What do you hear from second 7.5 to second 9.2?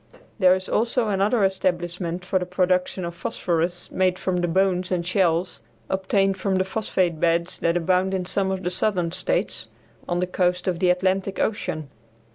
that abound in some of the southern